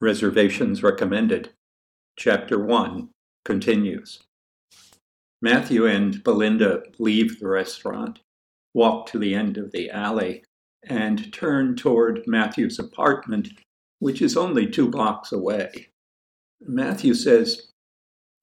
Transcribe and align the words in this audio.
Reservations 0.00 0.82
recommended. 0.82 1.50
Chapter 2.18 2.62
1 2.62 3.08
continues. 3.46 4.22
Matthew 5.40 5.86
and 5.86 6.22
Belinda 6.22 6.82
leave 6.98 7.40
the 7.40 7.48
restaurant, 7.48 8.18
walk 8.74 9.06
to 9.06 9.18
the 9.18 9.34
end 9.34 9.56
of 9.56 9.72
the 9.72 9.88
alley, 9.88 10.44
and 10.82 11.32
turn 11.32 11.76
toward 11.76 12.26
Matthew's 12.26 12.78
apartment, 12.78 13.48
which 13.98 14.20
is 14.20 14.36
only 14.36 14.66
two 14.66 14.90
blocks 14.90 15.32
away. 15.32 15.88
Matthew 16.60 17.14
says, 17.14 17.72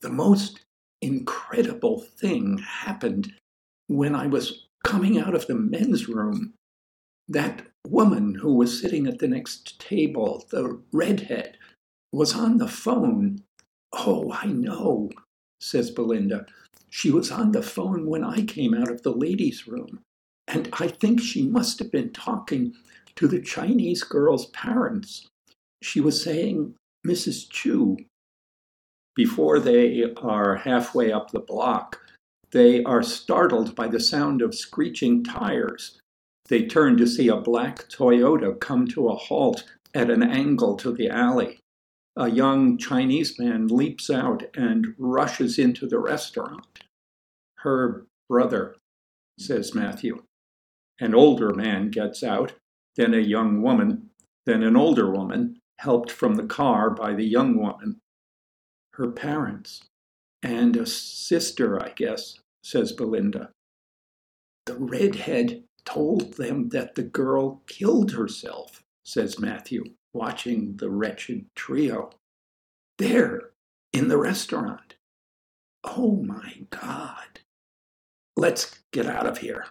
The 0.02 0.10
most 0.10 0.62
incredible 1.02 2.02
thing 2.18 2.58
happened 2.58 3.32
when 3.88 4.16
I 4.16 4.26
was 4.26 4.68
coming 4.84 5.20
out 5.20 5.36
of 5.36 5.46
the 5.46 5.56
men's 5.56 6.10
room. 6.10 6.56
That 7.28 7.68
woman 7.88 8.36
who 8.36 8.54
was 8.54 8.82
sitting 8.82 9.08
at 9.08 9.20
the 9.20 9.28
next 9.28 9.80
table, 9.80 10.46
the 10.50 10.82
redhead, 10.92 11.58
was 12.12 12.36
on 12.36 12.58
the 12.58 12.68
phone. 12.68 13.44
Oh, 13.92 14.32
I 14.32 14.48
know, 14.48 15.10
says 15.62 15.92
Belinda. 15.92 16.46
She 16.90 17.12
was 17.12 17.32
on 17.32 17.52
the 17.52 17.64
phone 17.64 18.08
when 18.08 18.24
I 18.24 18.44
came 18.44 18.74
out 18.74 18.90
of 18.90 19.02
the 19.02 19.14
ladies' 19.14 19.68
room. 19.68 20.02
And 20.48 20.70
I 20.74 20.88
think 20.88 21.22
she 21.22 21.48
must 21.48 21.80
have 21.80 21.92
been 21.92 22.12
talking 22.12 22.74
to 23.16 23.28
the 23.28 23.42
Chinese 23.42 24.04
girl's 24.04 24.48
parents. 24.48 25.28
She 25.82 26.02
was 26.02 26.22
saying, 26.22 26.76
Mrs. 27.06 27.50
Chu. 27.50 27.98
Before 29.16 29.60
they 29.60 30.14
are 30.18 30.56
halfway 30.56 31.12
up 31.12 31.32
the 31.32 31.40
block, 31.40 32.00
they 32.52 32.84
are 32.84 33.04
startled 33.04 33.76
by 33.76 33.88
the 33.88 34.00
sound 34.00 34.42
of 34.42 34.56
screeching 34.56 35.24
tires. 35.24 36.00
They 36.50 36.66
turn 36.66 36.98
to 36.98 37.08
see 37.08 37.30
a 37.30 37.38
black 37.38 37.90
Toyota 37.90 38.60
come 38.60 38.88
to 38.90 39.08
a 39.08 39.16
halt 39.16 39.64
at 39.94 40.10
an 40.10 40.24
angle 40.24 40.76
to 40.78 40.92
the 40.92 41.10
alley. 41.10 41.60
A 42.16 42.30
young 42.30 42.78
Chinese 42.78 43.40
man 43.40 43.68
leaps 43.68 44.10
out 44.10 44.44
and 44.56 44.94
rushes 44.98 45.58
into 45.58 45.88
the 45.88 46.00
restaurant. 46.00 46.84
Her 47.60 48.06
brother, 48.30 48.76
says 49.40 49.74
Matthew. 49.74 50.24
An 51.00 51.16
older 51.16 51.54
man 51.54 51.90
gets 51.90 52.24
out, 52.24 52.54
then 52.96 53.14
a 53.14 53.20
young 53.20 53.62
woman, 53.62 54.10
then 54.46 54.62
an 54.64 54.76
older 54.76 55.10
woman, 55.10 55.60
helped 55.80 56.12
from 56.12 56.36
the 56.36 56.46
car 56.46 56.90
by 56.90 57.14
the 57.14 57.26
young 57.26 57.58
woman. 57.58 58.00
Her 58.94 59.12
parents, 59.12 59.82
and 60.44 60.76
a 60.76 60.86
sister, 60.86 61.82
I 61.82 61.94
guess, 61.96 62.40
says 62.64 62.92
Belinda. 62.92 63.50
The 64.66 64.76
redhead 64.76 65.64
told 65.86 66.34
them 66.36 66.70
that 66.70 66.96
the 66.96 67.04
girl 67.04 67.62
killed 67.68 68.12
herself, 68.12 68.84
says 69.04 69.40
Matthew, 69.40 69.84
watching 70.14 70.78
the 70.78 70.90
wretched 70.90 71.46
trio. 71.56 72.12
There, 72.98 73.52
in 73.92 74.08
the 74.08 74.18
restaurant. 74.18 74.96
Oh 75.84 76.16
my 76.24 76.66
God. 76.70 77.42
Let's 78.36 78.80
get 78.92 79.06
out 79.06 79.28
of 79.28 79.40
here. 79.40 79.66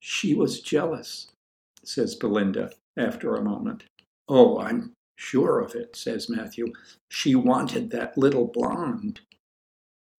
She 0.00 0.34
was 0.34 0.60
jealous, 0.60 1.28
says 1.82 2.14
Belinda 2.14 2.72
after 2.96 3.34
a 3.34 3.42
moment. 3.42 3.84
Oh, 4.28 4.58
I'm 4.58 4.92
sure 5.16 5.60
of 5.60 5.74
it, 5.74 5.96
says 5.96 6.28
Matthew. 6.28 6.72
She 7.08 7.34
wanted 7.34 7.90
that 7.90 8.18
little 8.18 8.46
blonde. 8.46 9.20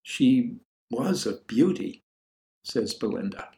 She 0.02 0.56
was 0.90 1.26
a 1.26 1.38
beauty, 1.46 2.02
says 2.64 2.94
Belinda. 2.94 3.50